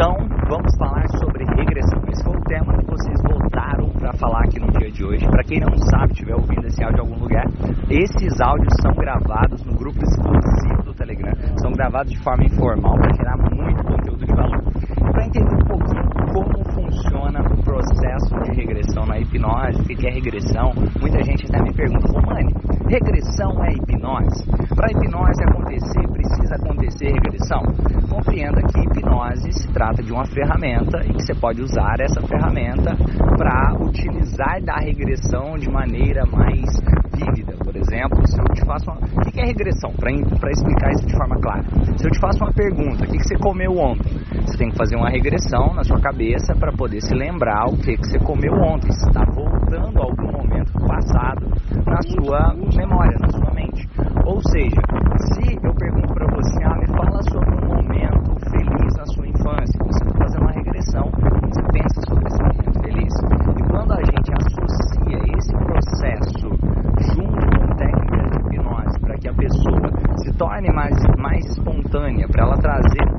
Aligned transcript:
Então, 0.00 0.16
vamos 0.48 0.74
falar 0.78 1.06
sobre 1.18 1.44
regressão. 1.44 2.00
Esse 2.08 2.24
foi 2.24 2.34
o 2.34 2.40
tema 2.44 2.72
que 2.78 2.86
vocês 2.86 3.20
voltaram 3.22 3.90
para 3.90 4.14
falar 4.14 4.44
aqui 4.44 4.58
no 4.58 4.72
dia 4.72 4.90
de 4.90 5.04
hoje. 5.04 5.26
Para 5.28 5.44
quem 5.44 5.60
não 5.60 5.76
sabe, 5.76 6.14
estiver 6.14 6.34
ouvindo 6.36 6.66
esse 6.66 6.82
áudio 6.82 6.96
em 6.96 7.00
algum 7.00 7.20
lugar, 7.20 7.44
esses 7.90 8.40
áudios 8.40 8.72
são 8.80 8.94
gravados 8.94 9.62
no 9.62 9.74
grupo 9.76 9.98
exclusivo 10.02 10.84
do 10.84 10.94
Telegram. 10.94 11.34
São 11.60 11.70
gravados 11.72 12.10
de 12.12 12.18
forma 12.24 12.46
informal 12.46 12.94
para 12.94 13.12
gerar 13.12 13.36
muito 13.52 13.84
conteúdo 13.84 14.24
de 14.24 14.34
valor. 14.34 14.62
Para 15.12 15.26
entender 15.26 15.54
um 15.54 15.68
pouquinho 15.68 16.08
como 16.32 16.64
funciona 16.72 17.40
o 17.42 17.62
processo 17.62 18.40
de 18.44 18.56
regressão 18.56 19.04
na 19.04 19.18
hipnose, 19.18 19.82
o 19.82 19.84
que 19.84 20.08
é 20.08 20.12
regressão, 20.12 20.72
muita 20.98 21.22
gente 21.22 21.44
até 21.44 21.60
me 21.62 21.74
pergunta, 21.74 22.09
regressão 22.90 23.64
é 23.64 23.72
hipnose? 23.72 24.44
Para 24.74 24.90
hipnose 24.90 25.44
acontecer, 25.44 26.08
precisa 26.12 26.56
acontecer 26.56 27.12
regressão? 27.12 27.62
Compreenda 28.10 28.60
que 28.62 28.80
hipnose 28.80 29.52
se 29.52 29.72
trata 29.72 30.02
de 30.02 30.12
uma 30.12 30.26
ferramenta 30.26 30.98
e 31.06 31.14
que 31.14 31.22
você 31.22 31.34
pode 31.34 31.62
usar 31.62 32.00
essa 32.00 32.20
ferramenta 32.26 32.96
para 33.38 33.76
utilizar 33.80 34.60
da 34.62 34.74
regressão 34.76 35.56
de 35.56 35.70
maneira 35.70 36.26
mais 36.26 36.66
vívida. 37.14 37.54
Por 37.62 37.76
exemplo, 37.76 38.26
se 38.26 38.36
eu 38.40 38.44
te 38.54 38.66
faço 38.66 38.90
uma... 38.90 38.98
O 38.98 39.30
que 39.30 39.40
é 39.40 39.44
regressão? 39.44 39.92
Para 39.92 40.50
explicar 40.50 40.90
isso 40.90 41.06
de 41.06 41.16
forma 41.16 41.36
clara. 41.40 41.62
Se 41.96 42.06
eu 42.06 42.10
te 42.10 42.18
faço 42.18 42.42
uma 42.42 42.52
pergunta, 42.52 43.04
o 43.04 43.06
que 43.06 43.22
você 43.22 43.36
comeu 43.36 43.70
ontem? 43.78 44.19
Você 44.46 44.56
tem 44.56 44.70
que 44.70 44.76
fazer 44.76 44.96
uma 44.96 45.10
regressão 45.10 45.74
na 45.74 45.82
sua 45.82 46.00
cabeça 46.00 46.54
para 46.54 46.72
poder 46.72 47.00
se 47.00 47.14
lembrar 47.14 47.66
o 47.66 47.76
que, 47.76 47.96
que 47.96 48.06
você 48.06 48.18
comeu 48.18 48.52
ontem. 48.54 48.90
Se 48.92 49.08
está 49.08 49.24
voltando 49.24 49.98
a 49.98 50.04
algum 50.04 50.32
momento 50.32 50.72
passado 50.86 51.46
na 51.86 52.00
sua 52.02 52.54
memória, 52.76 53.16
na 53.20 53.28
sua 53.28 53.50
mente. 53.52 53.88
Ou 54.24 54.40
seja, 54.50 54.80
se 55.34 55.58
eu 55.62 55.74
pergunto 55.74 56.14
para 56.14 56.26
você, 56.34 56.64
ah, 56.64 56.76
me 56.78 56.86
fala 56.88 57.22
sobre 57.30 57.54
um 57.54 57.68
momento 57.68 58.30
feliz 58.50 58.96
na 58.96 59.06
sua 59.06 59.26
infância, 59.26 59.78
você 59.84 60.04
vai 60.04 60.18
fazer 60.18 60.38
uma 60.38 60.52
regressão, 60.52 61.10
você 61.42 61.62
pensa 61.72 62.00
sobre 62.08 62.26
esse 62.26 62.42
momento 62.42 62.80
feliz. 62.82 63.12
E 63.58 63.70
quando 63.70 63.92
a 63.92 64.02
gente 64.04 64.30
associa 64.38 65.18
esse 65.36 65.52
processo 65.56 66.48
junto 67.14 67.58
com 67.58 67.74
técnicas 67.76 68.30
de 68.30 68.56
hipnose 68.56 69.00
para 69.00 69.18
que 69.18 69.28
a 69.28 69.34
pessoa 69.34 69.90
se 70.22 70.32
torne 70.36 70.70
mais, 70.72 70.96
mais 71.18 71.44
espontânea, 71.46 72.28
para 72.28 72.44
ela 72.44 72.56
trazer 72.58 73.09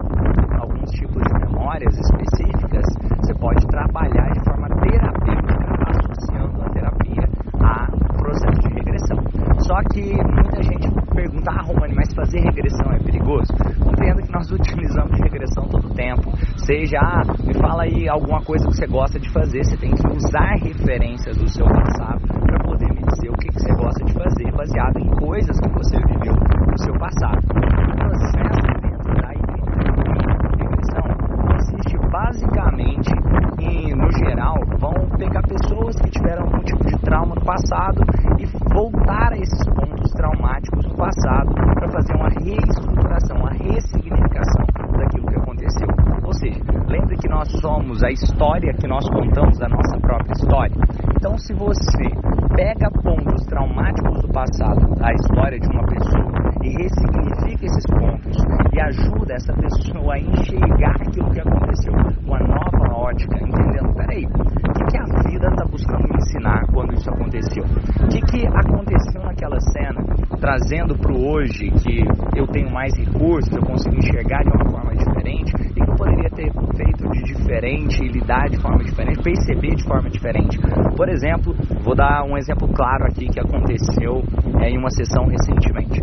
memórias 1.72 1.98
específicas, 1.98 2.84
você 3.22 3.34
pode 3.36 3.66
trabalhar 3.68 4.30
de 4.32 4.44
forma 4.44 4.68
terapêutica 4.68 5.72
associando 5.88 6.62
a 6.64 6.70
terapia 6.70 7.30
a 7.64 7.88
processo 8.18 8.60
de 8.62 8.74
regressão. 8.74 9.18
Só 9.60 9.78
que 9.94 10.02
muita 10.02 10.64
gente 10.64 10.92
pergunta, 11.16 11.52
ah, 11.52 11.62
Romani, 11.64 11.96
mas 11.96 12.14
fazer 12.14 12.42
regressão 12.42 12.92
é 12.92 13.00
perigoso? 13.00 13.54
Compreenda 13.80 14.22
que 14.22 14.32
nós 14.34 14.52
utilizamos 14.52 15.18
regressão 15.22 15.66
todo 15.70 15.88
o 15.88 15.94
tempo. 15.94 16.32
Seja, 16.58 17.00
ah, 17.00 17.24
me 17.46 17.54
fala 17.54 17.84
aí 17.84 18.10
alguma 18.10 18.42
coisa 18.42 18.68
que 18.68 18.76
você 18.76 18.88
gosta 18.88 19.18
de 19.18 19.32
fazer, 19.32 19.64
você 19.64 19.78
tem 19.78 19.92
que 19.92 20.08
usar 20.08 20.56
referências 20.62 21.38
do 21.38 21.48
seu 21.48 21.66
passado 21.66 22.22
para 22.28 22.60
poder 22.60 22.90
me 22.94 23.02
dizer 23.14 23.30
o 23.30 23.38
que, 23.38 23.48
que 23.48 23.60
você 23.60 23.74
gosta 23.76 24.04
de 24.04 24.14
fazer, 24.14 24.52
baseado 24.52 25.00
em 25.00 25.10
coisas 25.16 25.58
que 25.58 25.70
você 25.70 25.98
viveu 25.98 26.36
no 26.68 26.78
seu 26.80 26.94
passado. 27.00 27.40
O 27.40 27.98
processo 27.98 28.62
dentro 28.82 29.14
da 29.22 29.30
regressão 29.30 31.22
consiste 31.62 31.98
basicamente 32.12 33.12
em, 33.60 33.96
no 33.96 34.12
geral, 34.12 34.56
vão 34.78 34.94
pegar 35.18 35.42
pessoas 35.44 35.96
que 35.98 36.10
tiveram 36.10 36.44
algum 36.44 36.60
tipo 36.60 36.84
de 36.86 36.98
trauma 37.32 37.36
no 37.36 37.46
passado 37.46 38.02
e 38.40 38.46
voltar 38.74 39.34
a 39.34 39.38
esses 39.38 39.64
pontos 39.70 40.12
traumáticos 40.12 40.86
no 40.86 40.96
passado 40.96 41.54
para 41.54 41.90
fazer 41.92 42.14
uma 42.16 42.30
reestruturação, 42.30 43.38
uma 43.38 43.52
ressignificação 43.52 44.66
daquilo 44.98 45.28
que 45.28 45.36
aconteceu. 45.36 45.88
Ou 46.24 46.34
seja, 46.34 46.60
lembre 46.88 47.18
que 47.18 47.30
nós 47.30 47.48
somos 47.62 48.04
a 48.04 48.12
história 48.12 48.74
que 48.74 48.88
nós 48.88 49.08
contamos 49.10 49.58
da 49.58 49.68
nossa 49.68 50.00
própria 50.00 50.32
história. 50.34 50.76
Então, 51.16 51.38
se 51.38 51.54
você 51.54 52.10
pega 52.56 52.90
pontos 53.04 53.46
traumáticos 53.46 54.22
do 54.22 54.28
passado, 54.30 54.96
a 55.02 55.14
história 55.14 55.60
de 55.60 55.68
uma 55.68 55.86
pessoa, 55.86 56.32
e 56.64 56.70
ressignifica 56.70 57.66
esses 57.66 57.86
pontos 57.88 58.38
e 58.74 58.80
ajuda 58.80 59.34
essa 59.34 59.54
pessoa 59.54 60.14
a 60.14 60.20
enxergar 60.20 60.96
aquilo 61.02 61.32
que 61.32 61.40
aconteceu 61.40 61.94
uma 62.24 62.40
nova 62.40 62.81
ótica, 63.02 63.38
entendendo, 63.38 63.94
peraí, 63.96 64.26
o 64.26 64.74
que, 64.74 64.86
que 64.86 64.98
a 64.98 65.30
vida 65.30 65.48
está 65.50 65.66
buscando 65.66 66.04
me 66.04 66.18
ensinar 66.18 66.66
quando 66.72 66.94
isso 66.94 67.10
aconteceu? 67.10 67.64
O 67.64 68.08
que, 68.08 68.22
que 68.22 68.48
aconteceu 68.48 69.22
naquela 69.24 69.60
cena, 69.60 70.02
trazendo 70.40 70.96
para 70.98 71.12
o 71.12 71.28
hoje 71.28 71.72
que 71.72 72.04
eu 72.36 72.48
tenho 72.48 72.72
mais 72.72 72.96
recursos, 72.96 73.52
eu 73.52 73.64
consigo 73.64 73.96
enxergar 73.96 74.44
de 74.44 74.50
uma 74.50 74.70
forma 74.70 74.96
diferente, 74.96 75.52
e 75.72 75.74
que 75.74 75.90
eu 75.90 75.96
poderia 75.96 76.30
ter 76.30 76.52
feito 76.76 77.10
de 77.10 77.24
diferente, 77.34 78.02
lidar 78.08 78.50
de 78.50 78.58
forma 78.62 78.84
diferente, 78.84 79.22
perceber 79.22 79.76
de 79.76 79.84
forma 79.84 80.10
diferente. 80.10 80.60
Por 80.96 81.10
exemplo, 81.10 81.56
vou 81.84 81.96
dar 81.96 82.24
um 82.24 82.38
exemplo 82.38 82.68
claro 82.70 83.06
aqui 83.06 83.28
que 83.28 83.40
aconteceu 83.40 84.24
é, 84.60 84.70
em 84.70 84.78
uma 84.78 84.90
sessão 84.90 85.26
recentemente 85.26 86.00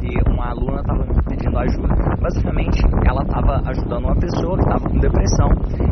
que 0.00 0.30
uma 0.30 0.50
aluna 0.50 0.80
estava 0.80 1.04
pedindo 1.28 1.58
ajuda. 1.58 1.94
Basicamente, 2.20 2.80
ela 3.06 3.22
estava 3.22 3.62
ajudando 3.68 4.04
uma 4.04 4.16
pessoa 4.16 4.56
que 4.56 4.62
estava 4.62 4.88
com 4.88 4.98
depressão 4.98 5.48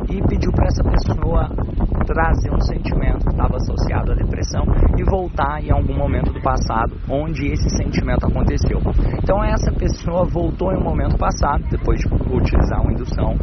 e 0.09 0.23
pediu 0.29 0.53
para 0.53 0.67
essa 0.67 0.83
pessoa 0.85 1.49
trazer 2.09 2.51
um 2.51 2.61
sentimento 2.63 3.27
que 3.27 3.33
estava 3.33 3.57
associado 3.57 4.13
à 4.13 4.15
depressão 4.15 4.65
e 4.97 5.05
voltar 5.05 5.63
em 5.63 5.71
algum 5.71 5.95
momento 5.95 6.33
do 6.33 6.41
passado 6.41 6.97
onde 7.09 7.53
esse 7.53 7.69
sentimento 7.77 8.27
aconteceu. 8.27 8.81
Então, 9.23 9.45
essa 9.45 9.71
pessoa 9.73 10.25
voltou 10.25 10.73
em 10.73 10.79
um 10.79 10.85
momento 10.85 11.19
passado, 11.19 11.63
depois 11.71 12.01
de 12.01 12.07
utilizar 12.33 12.81
uma 12.81 12.93
indução 12.93 13.37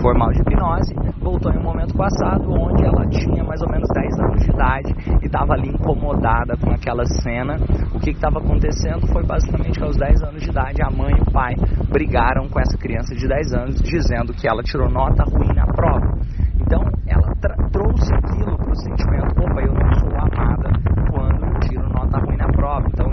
formal 0.00 0.30
de 0.30 0.40
hipnose, 0.40 0.94
voltou 1.20 1.52
em 1.52 1.58
um 1.58 1.62
momento 1.62 1.96
passado 1.96 2.48
onde 2.48 2.84
ela 2.84 3.06
tinha 3.08 3.42
mais 3.42 3.60
ou 3.60 3.68
menos 3.68 3.88
10 3.92 4.20
anos 4.20 4.42
de 4.42 4.50
idade 4.50 4.94
e 5.20 5.26
estava 5.26 5.54
ali 5.54 5.68
incomodada 5.68 6.56
com 6.56 6.70
aquela 6.70 7.04
cena. 7.04 7.56
O 7.92 7.98
que 7.98 8.10
estava 8.10 8.38
acontecendo 8.38 9.06
foi 9.08 9.24
basicamente 9.26 9.78
que 9.78 9.84
aos 9.84 9.96
10 9.96 10.22
anos 10.22 10.42
de 10.42 10.50
idade 10.50 10.80
a 10.80 10.90
mãe 10.90 11.12
e 11.18 11.20
o 11.20 11.32
pai 11.32 11.54
brigaram 11.90 12.48
com 12.48 12.60
essa 12.60 12.78
criança 12.78 13.14
de 13.16 13.26
10 13.26 13.52
anos 13.52 13.82
dizendo 13.82 14.32
que 14.32 14.48
ela 14.48 14.62
tirou 14.62 14.88
nota 14.88 15.24
ruim 15.24 15.52
na 15.54 15.66
prova. 15.66 16.18
Então 16.60 16.82
ela 17.06 17.34
trouxe 17.70 18.14
aquilo 18.14 18.56
para 18.56 18.70
o 18.70 18.76
sentimento: 18.76 19.44
opa, 19.44 19.60
eu 19.60 19.74
não 19.74 19.92
sou 19.98 20.10
amada 20.16 20.70
quando 21.10 21.44
eu 21.44 21.60
tiro 21.60 21.88
nota 21.88 22.18
ruim 22.18 22.36
na 22.36 22.48
prova. 22.48 22.86
Então, 22.88 23.10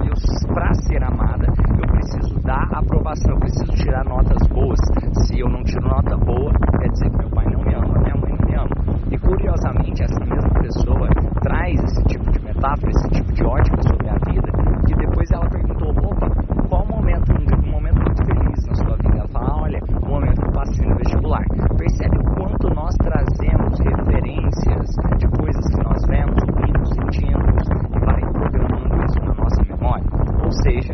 para 0.54 0.74
ser 0.74 1.04
amada, 1.04 1.46
eu 1.48 1.88
preciso 1.92 2.40
dar 2.42 2.68
aprovação, 2.74 3.34
eu 3.34 3.40
preciso 3.40 3.72
tirar 3.74 4.06
notas 4.06 4.48
boas. 4.48 4.80
Se 5.26 5.40
eu 5.40 5.50
não 5.50 5.64
tiro 5.64 5.88
nota 5.88 6.16
boa, 6.18 6.52
quer 6.80 6.90
dizer 6.90 7.10
que 7.10 7.18
meu 7.18 7.30
pai 7.30 7.46
não 7.46 7.64
me 7.64 7.74
ama, 7.74 8.00
minha 8.00 8.16
mãe 8.16 8.36
não 8.40 8.48
me 8.48 8.56
ama. 8.56 8.70
E 9.12 9.18
curiosamente, 9.18 10.04
essa 10.04 10.20
mesma 10.26 10.50
pessoa 10.62 11.10
traz 11.42 11.84
esse 11.84 12.04
tipo 12.06 12.32
de 12.32 12.40
metáfora, 12.42 12.92
esse 12.92 13.10
tipo 13.10 13.34
de 13.34 13.44
ótica 13.44 13.82
sobre 13.84 14.10
a 14.10 14.16
vida, 14.32 14.52
que 14.88 14.96
depois 14.96 15.30
ela 15.32 15.50
perguntou: 15.50 15.90
opa, 15.90 16.30
qual 16.70 16.86
momento, 16.86 17.32
um 17.34 17.72
momento 17.72 18.00
muito 18.00 18.26
feliz 18.26 18.66
na 18.68 18.76
sua 18.76 18.96
vida? 18.98 19.18
Ela 19.18 19.28
fala: 19.28 19.64
olha, 19.64 19.80
o 20.02 20.08
momento 20.08 20.42
que 20.42 20.48
eu 20.48 20.52
passei 20.52 20.88
no 20.88 20.96
vestibular. 20.96 21.46
Percebe 21.78 22.18
o 22.18 22.36
quanto 22.36 22.74
nós 22.74 22.96
trazemos 22.98 23.80
referências 23.80 24.90
de 25.18 25.28
coisas 25.38 25.66
que 25.70 25.84
nós 25.84 26.06
vemos, 26.08 26.38
ouvimos, 26.50 26.90
sentimos 26.90 27.64
e 27.96 28.00
vai 28.06 28.22
programando 28.32 29.06
isso 29.06 29.20
na 29.24 29.34
nossa 29.34 29.64
memória. 29.64 30.06
Ou 30.44 30.52
seja, 30.64 30.94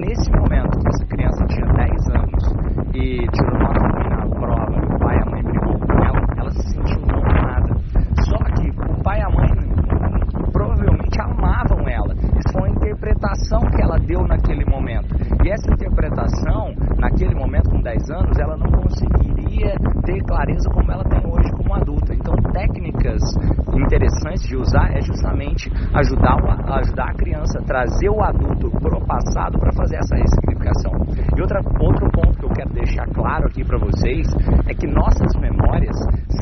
nesse 0.00 0.30
momento 0.32 0.78
que 0.78 0.88
essa 0.88 1.06
criança 1.06 1.46
tinha 1.46 1.66
10 1.66 2.08
anos 2.08 2.44
e 2.94 3.26
tirou 3.28 3.58
nota 3.58 3.80
ruim 3.80 4.08
na 4.08 4.26
prova, 4.28 4.94
o 4.94 4.98
pai 4.98 5.16
e 5.16 5.22
a 5.22 5.30
mãe 5.30 5.42
brigou 5.42 5.78
com 5.78 5.92
ela, 5.92 6.20
ela 6.38 6.50
se 6.50 6.68
sentiu 6.70 7.00
não 7.06 7.18
amada. 7.18 7.74
Só 8.24 8.38
que 8.38 8.70
o 8.70 9.02
pai 9.02 9.18
e 9.18 9.22
a 9.22 9.30
mãe 9.30 9.64
provavelmente 10.52 11.20
amavam 11.20 11.88
ela. 11.88 12.14
Isso 12.14 12.52
foi 12.52 12.62
uma 12.62 12.70
interpretação 12.70 13.60
que 13.60 13.82
ela 13.82 13.98
deu 13.98 14.26
naquele 14.26 14.64
momento. 14.64 15.14
E 15.44 15.50
essa 15.50 15.70
interpretação, 15.72 16.72
naquele 16.98 17.34
momento, 17.34 17.70
com 17.70 17.80
10 17.80 18.10
anos, 18.10 18.38
ela 18.38 18.56
não 18.56 18.70
conseguiria 18.70 19.74
ter 20.04 20.22
clareza 20.44 20.68
como 20.70 20.92
ela 20.92 21.04
tem 21.04 21.20
hoje 21.24 21.50
como 21.52 21.74
adulta. 21.74 22.14
Então, 22.14 22.34
técnicas 22.52 23.20
interessantes 23.74 24.42
de 24.46 24.56
usar 24.56 24.92
é 24.94 25.00
justamente 25.00 25.70
ajudar, 25.94 26.36
ajudar 26.78 27.10
a 27.10 27.14
criança 27.14 27.58
a 27.58 27.62
trazer 27.62 28.10
o 28.10 28.22
adulto 28.22 28.70
para 28.70 28.98
o 28.98 29.06
passado 29.06 29.58
para 29.58 29.72
fazer 29.72 29.96
essa 29.96 30.14
ressignificação. 30.14 30.92
E 31.36 31.40
outra, 31.40 31.60
outro 31.80 32.10
ponto 32.10 32.38
que 32.38 32.44
eu 32.44 32.50
quero 32.50 32.70
deixar 32.74 33.06
claro 33.08 33.46
aqui 33.46 33.64
para 33.64 33.78
vocês 33.78 34.26
é 34.68 34.74
que 34.74 34.86
nossas 34.86 35.34
memórias 35.40 35.96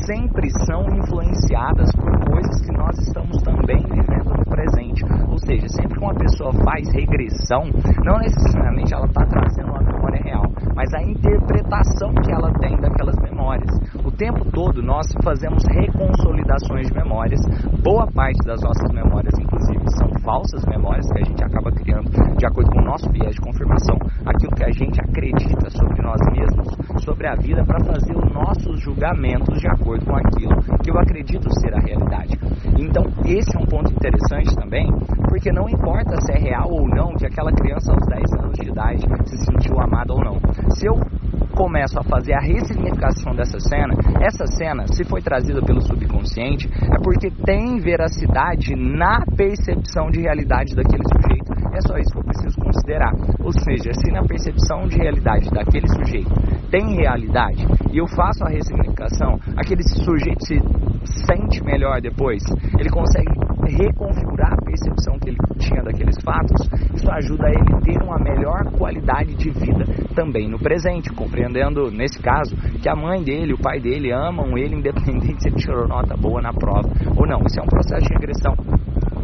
sempre 0.05 0.49
são 0.65 0.83
influenciadas 0.95 1.89
por 1.95 2.11
coisas 2.29 2.61
que 2.61 2.71
nós 2.73 2.97
estamos 2.99 3.37
também 3.41 3.81
vivendo 3.83 4.35
no 4.37 4.45
presente. 4.45 4.72
Seja, 5.45 5.67
sempre 5.67 5.99
que 5.99 6.03
uma 6.03 6.15
pessoa 6.15 6.53
faz 6.63 6.87
regressão, 6.93 7.67
não 8.05 8.17
necessariamente 8.19 8.93
ela 8.93 9.05
está 9.05 9.25
trazendo 9.25 9.71
uma 9.71 9.81
memória 9.81 10.21
real, 10.23 10.43
mas 10.73 10.93
a 10.93 11.01
interpretação 11.01 12.13
que 12.23 12.31
ela 12.31 12.51
tem 12.59 12.77
daquelas 12.79 13.15
memórias. 13.21 13.69
O 14.05 14.11
tempo 14.11 14.45
todo 14.51 14.81
nós 14.81 15.05
fazemos 15.21 15.61
reconsolidações 15.69 16.87
de 16.87 16.93
memórias. 16.93 17.41
Boa 17.83 18.07
parte 18.07 18.39
das 18.45 18.61
nossas 18.61 18.89
memórias, 18.91 19.33
inclusive, 19.37 19.83
são 19.97 20.07
falsas 20.23 20.65
memórias 20.65 21.05
que 21.11 21.19
a 21.19 21.25
gente 21.25 21.43
acaba 21.43 21.71
criando 21.71 22.09
de 22.37 22.45
acordo 22.45 22.71
com 22.71 22.79
o 22.79 22.85
nosso 22.85 23.09
viés 23.11 23.35
de 23.35 23.41
confirmação, 23.41 23.97
aquilo 24.25 24.51
que 24.55 24.63
a 24.63 24.71
gente 24.71 24.99
acredita 25.01 25.69
sobre 25.69 26.01
nós 26.01 26.19
mesmos, 26.31 27.03
sobre 27.03 27.27
a 27.27 27.35
vida, 27.35 27.63
para 27.65 27.83
fazer 27.83 28.15
os 28.15 28.31
nossos 28.33 28.81
julgamentos 28.81 29.59
de 29.59 29.67
acordo 29.67 30.05
com 30.05 30.15
aquilo 30.15 30.55
que 30.83 30.91
eu 30.91 30.99
acredito 30.99 31.47
ser 31.61 31.73
a 31.73 31.79
realidade. 31.79 32.37
Então, 32.77 33.03
esse 33.25 33.55
é 33.55 33.59
um 33.59 33.65
ponto 33.65 33.91
interessante 33.91 34.53
também, 34.55 34.85
porque 35.29 35.51
não 35.51 35.69
importa 35.69 36.19
se 36.21 36.33
é 36.33 36.37
real 36.37 36.69
ou 36.69 36.87
não 36.87 37.15
que 37.15 37.25
aquela 37.25 37.51
criança 37.51 37.93
aos 37.93 38.05
10 38.07 38.33
anos 38.33 38.59
de 38.59 38.67
idade 38.69 39.05
se 39.25 39.37
sentiu 39.45 39.79
amada 39.79 40.13
ou 40.13 40.23
não. 40.23 40.37
Se 40.75 40.85
eu 40.85 40.99
começo 41.63 41.97
a 41.97 42.03
fazer 42.03 42.33
a 42.33 42.41
ressignificação 42.41 43.33
dessa 43.33 43.57
cena, 43.57 43.93
essa 44.19 44.45
cena, 44.47 44.85
se 44.87 45.05
foi 45.05 45.21
trazida 45.21 45.61
pelo 45.61 45.79
subconsciente, 45.81 46.67
é 46.67 47.01
porque 47.01 47.31
tem 47.31 47.79
veracidade 47.79 48.75
na 48.75 49.23
percepção 49.37 50.09
de 50.11 50.19
realidade 50.19 50.75
daquele 50.75 51.03
sujeito. 51.07 51.53
É 51.73 51.79
só 51.87 51.97
isso 51.97 52.11
que 52.11 52.19
eu 52.19 52.23
preciso 52.23 52.57
considerar. 52.59 53.13
Ou 53.39 53.51
seja, 53.63 53.93
se 53.93 54.11
na 54.11 54.23
percepção 54.25 54.87
de 54.89 54.97
realidade 54.97 55.49
daquele 55.51 55.87
sujeito 55.87 56.29
tem 56.69 56.97
realidade 56.97 57.65
e 57.93 57.97
eu 57.97 58.07
faço 58.07 58.43
a 58.43 58.49
ressignificação, 58.49 59.39
aquele 59.55 59.83
sujeito 60.03 60.45
se 60.45 60.59
sente 61.25 61.63
melhor 61.63 62.01
depois, 62.01 62.43
ele 62.77 62.89
consegue 62.89 63.31
reconfigurar 63.67 64.53
a 64.53 64.65
percepção 64.65 65.17
que 65.19 65.29
ele 65.29 65.37
tinha 65.57 65.83
daqueles 65.83 66.15
fatos, 66.23 66.67
isso 66.93 67.09
ajuda 67.11 67.49
ele 67.49 67.75
a 67.75 67.79
ter 67.79 68.03
uma 68.03 68.17
melhor 68.19 68.71
qualidade 68.77 69.35
de 69.35 69.49
vida 69.49 69.85
também 70.15 70.49
no 70.49 70.59
presente, 70.59 71.09
compreendendo, 71.11 71.91
nesse 71.91 72.19
caso, 72.21 72.55
que 72.81 72.89
a 72.89 72.95
mãe 72.95 73.23
dele, 73.23 73.53
o 73.53 73.57
pai 73.57 73.79
dele 73.79 74.11
amam 74.11 74.57
ele, 74.57 74.75
independente 74.75 75.41
se 75.41 75.49
ele 75.49 75.57
tirou 75.57 75.87
nota 75.87 76.15
boa 76.15 76.41
na 76.41 76.53
prova 76.53 76.89
ou 77.15 77.27
não. 77.27 77.39
Isso 77.45 77.59
é 77.59 77.63
um 77.63 77.67
processo 77.67 78.07
de 78.07 78.13
regressão. 78.13 78.55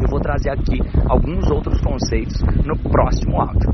Eu 0.00 0.08
vou 0.08 0.20
trazer 0.20 0.50
aqui 0.50 0.80
alguns 1.08 1.50
outros 1.50 1.80
conceitos 1.80 2.40
no 2.64 2.76
próximo 2.90 3.40
áudio. 3.40 3.70